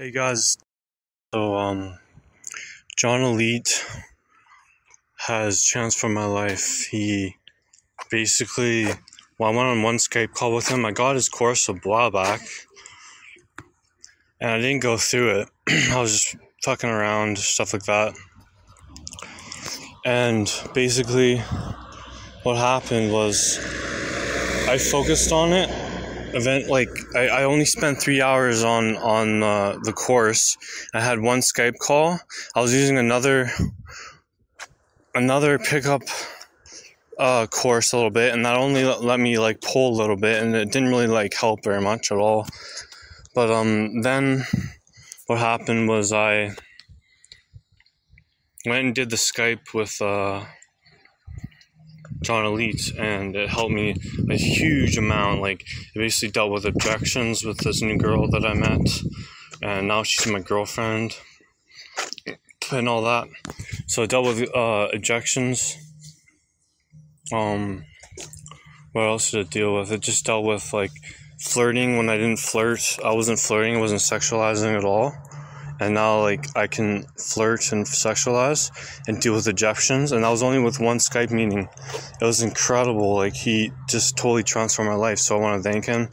[0.00, 0.56] Hey guys,
[1.34, 1.98] so um,
[2.96, 3.84] John Elite
[5.26, 6.86] has transformed my life.
[6.90, 7.36] He
[8.10, 8.86] basically,
[9.38, 10.86] well, I went on one Skype call with him.
[10.86, 12.40] I got his course a while back,
[14.40, 15.48] and I didn't go through it.
[15.92, 18.14] I was just fucking around, stuff like that.
[20.06, 21.42] And basically,
[22.42, 23.58] what happened was
[24.66, 25.68] I focused on it
[26.34, 30.56] event like I, I only spent three hours on on uh, the course.
[30.94, 32.18] I had one skype call.
[32.54, 33.50] I was using another
[35.14, 36.02] another pickup
[37.18, 40.42] uh, course a little bit and that only let me like pull a little bit
[40.42, 42.46] and it didn't really like help very much at all.
[43.34, 44.44] But um then
[45.30, 46.50] what happened was i
[48.66, 50.44] went and did the skype with uh
[52.22, 53.94] John Elite, and it helped me
[54.28, 55.40] a huge amount.
[55.40, 55.62] Like,
[55.94, 59.02] it basically dealt with objections with this new girl that I met,
[59.62, 61.16] and now she's my girlfriend,
[62.72, 63.28] and all that.
[63.86, 65.76] So it dealt with uh, objections.
[67.32, 67.84] Um,
[68.92, 69.92] what else did it deal with?
[69.92, 70.90] It just dealt with like
[71.40, 72.98] flirting when I didn't flirt.
[73.04, 73.76] I wasn't flirting.
[73.76, 75.14] I wasn't sexualizing at all
[75.80, 78.70] and now like I can flirt and sexualize
[79.08, 81.68] and deal with objections and that was only with one Skype meeting.
[82.20, 83.14] It was incredible.
[83.14, 85.18] Like he just totally transformed my life.
[85.18, 86.08] So I want to thank him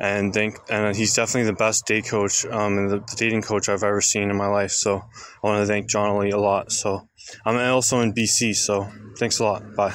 [0.00, 3.68] and thank and he's definitely the best date coach um, and the, the, dating coach
[3.68, 4.72] I've ever seen in my life.
[4.72, 4.96] So
[5.42, 6.72] I want to thank John Elite a lot.
[6.72, 7.08] So
[7.44, 8.56] I'm also in BC.
[8.56, 9.74] So thanks a lot.
[9.74, 9.94] Bye.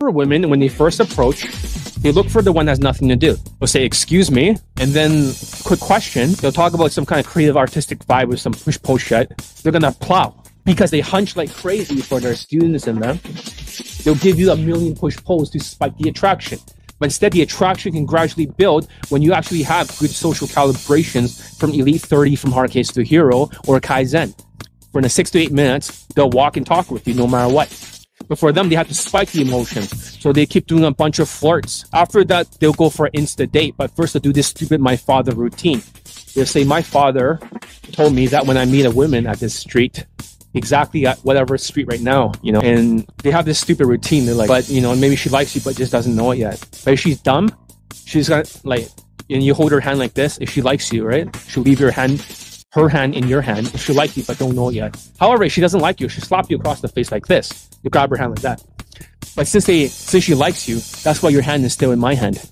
[0.00, 1.42] For women when they first approach
[2.00, 3.36] they look for the one that has nothing to do.
[3.58, 7.58] They'll say excuse me and then quick question they'll talk about some kind of creative
[7.58, 9.36] artistic vibe with some push pull shit.
[9.62, 13.20] They're gonna plow because they hunch like crazy for their students and them.
[14.02, 16.60] They'll give you a million push pulls to spike the attraction.
[16.98, 21.72] But instead the attraction can gradually build when you actually have good social calibrations from
[21.74, 24.34] elite 30 from hard case to hero or kaizen.
[24.92, 27.52] For in the six to eight minutes they'll walk and talk with you no matter
[27.52, 27.68] what
[28.30, 30.16] but for them, they have to spike the emotions.
[30.20, 31.84] So they keep doing a bunch of flirts.
[31.92, 33.74] After that, they'll go for an insta date.
[33.76, 35.82] But first, they'll do this stupid my father routine.
[36.36, 37.40] They'll say, My father
[37.90, 40.06] told me that when I meet a woman at this street,
[40.54, 44.26] exactly at whatever street right now, you know, and they have this stupid routine.
[44.26, 46.60] They're like, but you know, maybe she likes you, but just doesn't know it yet.
[46.84, 47.50] But if she's dumb,
[48.04, 48.86] she's got like,
[49.28, 50.38] and you hold her hand like this.
[50.38, 52.20] If she likes you, right, she'll leave your hand
[52.72, 54.96] her hand in your hand if she likes you but don't know yet.
[55.18, 57.68] However, if she doesn't like you, she'll slap you across the face like this.
[57.82, 58.64] You grab her hand like that.
[59.36, 62.14] But since they since she likes you, that's why your hand is still in my
[62.14, 62.50] hand.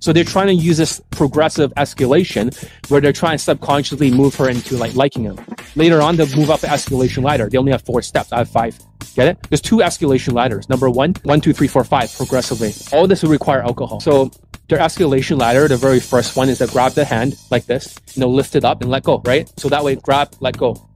[0.00, 2.54] So they're trying to use this progressive escalation
[2.88, 5.38] where they're trying to subconsciously move her into like liking him.
[5.76, 7.48] Later on, they'll move up the escalation ladder.
[7.50, 8.32] They only have four steps.
[8.32, 8.78] I have five.
[9.14, 9.38] Get it?
[9.50, 10.68] There's two escalation ladders.
[10.70, 12.72] Number one, one, two, three, four, five, progressively.
[12.92, 14.00] All this will require alcohol.
[14.00, 14.30] So
[14.68, 18.20] their escalation ladder, the very first one is to grab the hand like this, you
[18.20, 19.50] know, lift it up and let go, right?
[19.58, 20.88] So that way, grab, let go.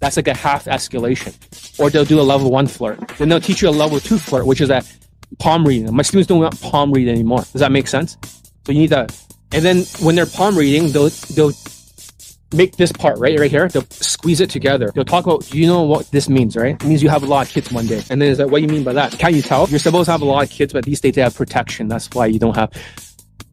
[0.00, 1.34] That's like a half escalation.
[1.80, 2.98] Or they'll do a level one flirt.
[3.18, 4.82] Then they'll teach you a level two flirt, which is a
[5.38, 5.92] palm reading.
[5.94, 7.40] My students don't want palm read anymore.
[7.52, 8.16] Does that make sense?
[8.66, 9.08] So you need to,
[9.52, 11.52] and then when they're palm reading, they'll, they'll
[12.52, 13.68] make this part right right here.
[13.68, 14.90] They'll squeeze it together.
[14.94, 16.74] They'll talk about do you know what this means right?
[16.74, 18.02] It means you have a lot of kids one day.
[18.10, 19.12] And then it's like what do you mean by that?
[19.18, 19.68] Can you tell?
[19.68, 21.88] You're supposed to have a lot of kids but these days they have protection.
[21.88, 22.72] That's why you don't have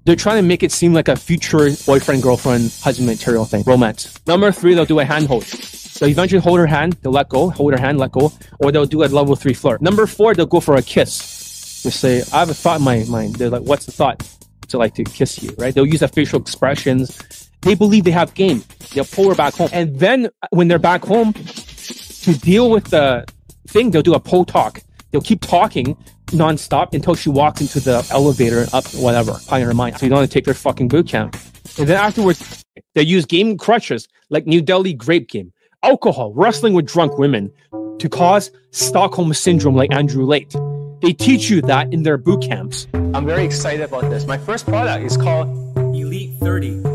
[0.06, 3.64] they're trying to make it seem like a future boyfriend girlfriend husband material thing.
[3.66, 4.20] Romance.
[4.28, 6.94] Number three they'll do a handhold so eventually hold her hand.
[7.02, 7.50] They'll let go.
[7.52, 8.32] Hold her hand let go.
[8.60, 9.82] Or they'll do a level three flirt.
[9.82, 11.84] Number four they'll go for a kiss.
[11.84, 13.36] They say i have a thought in my mind.
[13.36, 14.24] They're like what's the thought?
[14.70, 15.74] To like to kiss you right?
[15.74, 18.64] They'll use the facial expressions they believe they have game.
[18.94, 19.70] They'll pull her back home.
[19.74, 23.26] And then uh, when they're back home, to deal with the
[23.68, 24.82] thing, they'll do a pull talk.
[25.12, 29.98] They'll keep talking nonstop until she walks into the elevator up whatever, in her mind.
[29.98, 31.36] So you don't want to take their fucking boot camp.
[31.78, 35.52] And then afterwards, they use game crutches like New Delhi grape game,
[35.84, 37.52] alcohol, wrestling with drunk women
[38.00, 40.56] to cause Stockholm syndrome like Andrew Tate.
[41.02, 42.88] They teach you that in their boot camps.
[42.94, 44.26] I'm very excited about this.
[44.26, 45.48] My first product is called
[45.96, 46.95] Elite 30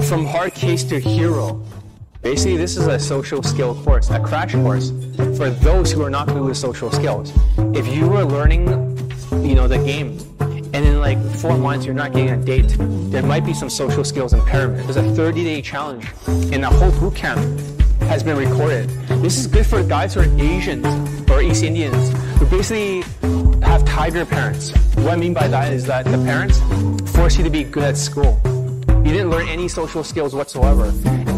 [0.00, 1.62] from hard case to hero.
[2.22, 4.90] Basically, this is a social skill course, a crash course
[5.36, 7.32] for those who are not good with social skills.
[7.74, 8.68] If you are learning,
[9.44, 12.76] you know, the game, and in like four months you're not getting a date,
[13.10, 14.84] there might be some social skills impairment.
[14.84, 17.40] There's a 30-day challenge, and the whole boot camp
[18.02, 18.88] has been recorded.
[19.22, 20.86] This is good for guys who are Asians
[21.30, 23.02] or East Indians who basically
[23.62, 24.70] have tiger parents.
[24.96, 26.60] What I mean by that is that the parents
[27.12, 28.40] force you to be good at school
[29.04, 30.84] you didn't learn any social skills whatsoever.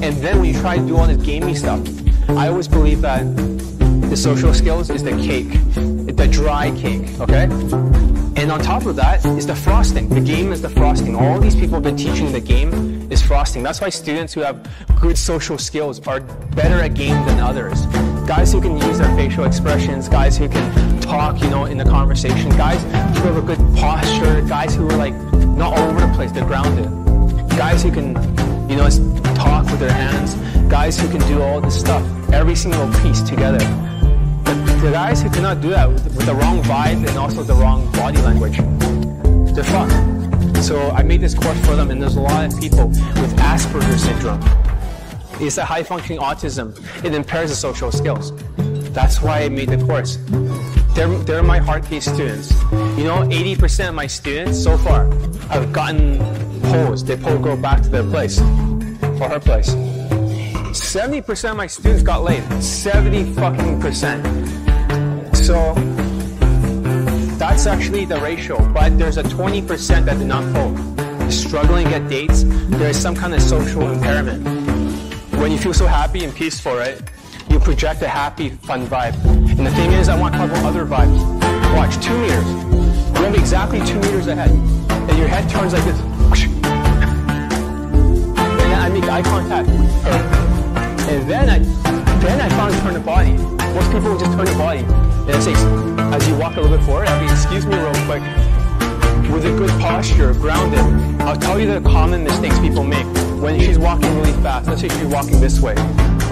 [0.04, 1.80] And then when you try to do all this gaming stuff,
[2.30, 3.24] I always believe that
[4.10, 5.50] the social skills is the cake,
[6.16, 7.44] the dry cake, okay?
[8.36, 10.08] And on top of that is the frosting.
[10.08, 11.16] The game is the frosting.
[11.16, 13.62] All these people have been teaching the game is frosting.
[13.62, 14.68] That's why students who have
[15.00, 17.86] good social skills are better at game than others.
[18.26, 21.84] Guys who can use their facial expressions, guys who can talk, you know, in the
[21.84, 22.82] conversation, guys
[23.18, 26.44] who have a good posture, guys who are like not all over the place, they're
[26.44, 27.13] grounded.
[27.56, 28.08] Guys who can,
[28.68, 28.88] you know,
[29.34, 30.34] talk with their hands,
[30.68, 32.02] guys who can do all this stuff,
[32.32, 33.58] every single piece together.
[34.44, 37.54] But the guys who cannot do that with, with the wrong vibe and also the
[37.54, 38.58] wrong body language,
[39.54, 40.64] they're fucked.
[40.64, 44.02] So I made this course for them, and there's a lot of people with Asperger's
[44.02, 44.42] syndrome.
[45.40, 46.74] It's a high functioning autism.
[47.04, 48.32] It impairs the social skills.
[48.92, 50.16] That's why I made the course.
[50.94, 52.52] They're, they're my hard case students.
[52.96, 55.06] You know, 80% of my students so far
[55.48, 56.18] have gotten
[56.62, 57.08] posed.
[57.08, 59.74] They pull girl back to their place or her place.
[60.74, 62.44] 70% of my students got laid.
[62.62, 64.24] 70 fucking percent.
[65.36, 65.74] So
[67.38, 68.56] that's actually the ratio.
[68.72, 71.30] But there's a 20% that did not pull.
[71.30, 74.46] Struggling at dates, there is some kind of social impairment.
[75.38, 77.00] When you feel so happy and peaceful, right?
[77.54, 79.14] You project a happy, fun vibe.
[79.24, 81.22] And the thing is, I want to talk about other vibes.
[81.76, 82.44] Watch, two meters.
[83.14, 84.50] You'll be exactly two meters ahead.
[84.50, 85.96] And your head turns like this.
[86.00, 86.64] And
[88.58, 89.68] then I make eye contact.
[91.08, 91.60] And then I,
[92.18, 93.34] then I finally turn the body.
[93.72, 94.80] Most people just turn the body.
[94.80, 95.52] And I say,
[96.12, 98.22] as you walk a little bit forward, I'll be, excuse me real quick.
[99.32, 100.80] With a good posture, grounded,
[101.22, 103.06] I'll tell you the common mistakes people make
[103.40, 104.66] when she's walking really fast.
[104.66, 105.74] Let's say she's walking this way,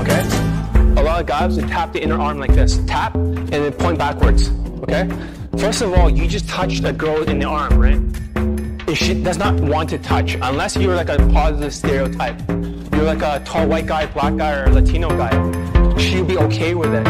[0.00, 0.51] okay?
[0.96, 2.78] A lot of guys would tap the inner arm like this.
[2.86, 4.50] Tap, and then point backwards,
[4.82, 5.08] okay?
[5.58, 8.00] First of all, you just touched a girl in the arm, right?
[8.88, 13.22] If she does not want to touch, unless you're like a positive stereotype, you're like
[13.22, 15.32] a tall white guy, black guy, or Latino guy,
[15.98, 17.04] she'll be okay with it.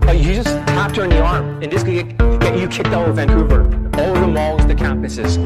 [0.00, 2.88] But you just tapped her in the arm, and this could get, get you kicked
[2.88, 3.62] out of Vancouver,
[3.98, 5.36] all the malls, the campuses.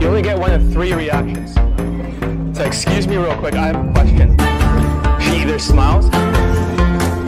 [0.00, 1.54] You only get one of three reactions.
[2.56, 4.49] So excuse me real quick, I have a question.
[5.50, 6.06] Either smiles,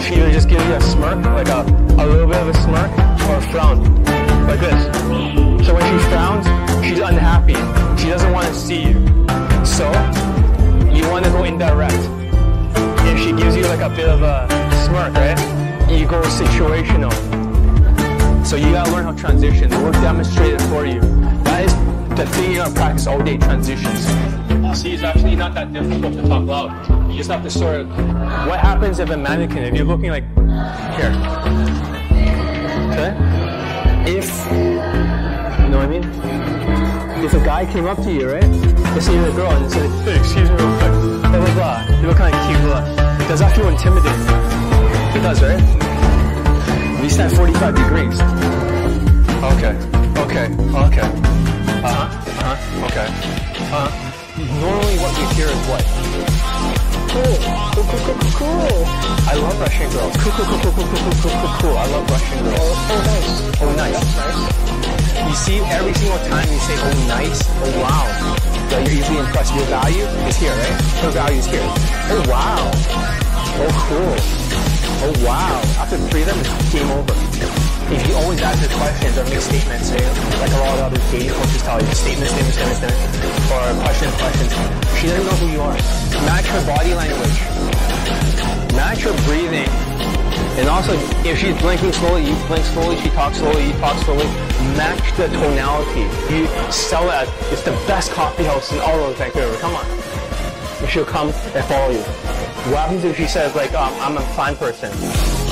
[0.07, 1.63] either just gives you a smirk, like a,
[1.99, 2.89] a little bit of a smirk,
[3.29, 4.05] or a frown,
[4.47, 5.67] like this.
[5.67, 6.47] So when she frowns,
[6.87, 7.55] she's unhappy.
[8.01, 8.93] She doesn't want to see you.
[9.67, 9.91] So
[10.95, 11.99] you want to go indirect.
[13.09, 14.47] If she gives you like a bit of a
[14.85, 15.91] smirk, right?
[15.91, 17.11] You go situational.
[18.47, 19.69] So you gotta learn how to transition.
[19.69, 21.01] The work demonstrated for you.
[21.43, 21.75] That is
[22.17, 24.07] the thing you're gonna practice all day transitions.
[24.75, 27.11] See, it's actually not that difficult to talk loud.
[27.11, 27.89] You just have to sort of.
[28.49, 30.25] What happens if a mannequin, if you're looking like
[30.97, 31.13] here,
[32.91, 33.13] okay?
[34.11, 36.05] If you know what I mean?
[37.23, 38.45] If a guy came up to you, right?
[38.95, 42.01] Let's say you're a girl and said, hey, excuse me real quick, blah blah blah.
[42.01, 42.81] You look kind of cute, blah.
[43.29, 44.11] Does that feel intimidating?
[45.15, 47.01] It does, right?
[47.01, 48.21] We stand 45 degrees.
[49.53, 49.77] Okay,
[50.19, 50.47] okay,
[50.87, 51.09] okay.
[51.85, 53.07] Uh-huh, uh-huh, okay.
[53.07, 54.12] Uh-huh.
[54.43, 55.87] Normally what you hear is what?
[57.15, 57.39] Cool,
[57.79, 58.83] cool, cool, cool, cool, cool.
[59.31, 60.17] I love Russian girls.
[60.19, 61.77] Cool, cool, cool, cool, cool, cool, cool, cool, cool.
[61.79, 62.59] I love Russian girls.
[62.59, 63.31] Oh, oh nice.
[63.63, 64.03] Oh, nice.
[65.31, 68.07] You see, every single time you say, oh, nice, oh, wow,
[68.69, 69.55] that you're easily impressed.
[69.55, 70.81] Your value is here, right?
[71.07, 71.63] Her value is here.
[72.11, 72.67] Oh, wow.
[73.63, 74.19] Oh, cool.
[75.07, 75.63] Oh, wow.
[75.79, 77.15] After three of them, it's game over.
[77.95, 80.03] If you always answer questions or make statements, say,
[80.83, 81.87] like a lot of other dating coaches tell you,
[83.53, 84.53] or questions, questions,
[84.99, 85.75] she doesn't know who you are.
[86.27, 87.39] Match her body language.
[88.75, 89.69] Match her breathing.
[90.59, 90.93] And also,
[91.25, 94.25] if she's blinking slowly, you blink slowly, she talks slowly, you talk slowly.
[94.77, 96.03] Match the tonality.
[96.35, 99.57] You sell it as, it's the best coffee house in all of Vancouver.
[99.59, 99.87] Come on.
[99.87, 102.03] And she'll come and follow you.
[102.71, 104.91] What happens if she says, like, um, I'm a fine person?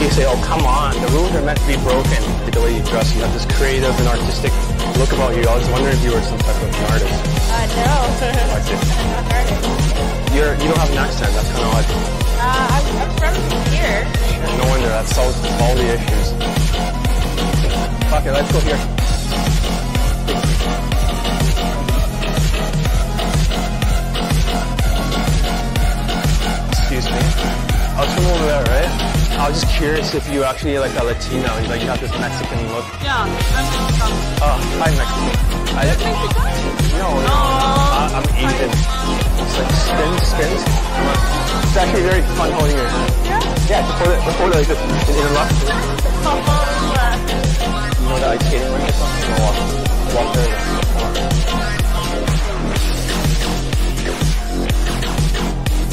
[0.00, 2.24] You say, oh, come on, the rules are meant to be broken.
[2.48, 4.50] The way you dress, you have this creative and artistic
[4.96, 5.44] look about you.
[5.44, 7.20] I was wondering if you were some type of an artist.
[7.52, 8.00] Uh, no.
[8.08, 8.80] I'm an artist.
[10.32, 11.84] You're, you don't have an accent, that's kind of odd.
[11.84, 13.36] Uh, I'm, I'm from
[13.68, 14.08] here.
[14.56, 16.32] No wonder, that solves all the issues.
[18.08, 18.80] Okay, let's go here.
[26.72, 27.20] Excuse me.
[27.20, 29.09] I was from over there, right?
[29.40, 32.60] I was just curious if you actually like a Latino, like you have this Mexican
[32.76, 32.84] look.
[33.00, 33.32] Yeah, I'm
[33.96, 34.12] from
[34.44, 35.32] Oh, hi Mexican.
[35.80, 36.12] I, Mexico.
[37.00, 38.68] no, no, I, I'm Asian.
[38.68, 40.60] It's like spins, spins.
[41.64, 43.08] It's actually very fun holding your hand.
[43.64, 45.48] Yeah, just hold it, just hold it like this, and interlock.
[47.96, 49.40] You know that ice skating rink or something?
[49.40, 49.56] Walk,
[50.20, 50.52] walk there.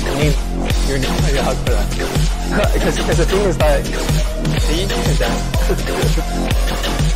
[0.03, 0.35] I mean,
[0.87, 2.16] you're gonna hug for that.
[2.73, 3.85] because the thing is that
[4.61, 7.06] see, look that.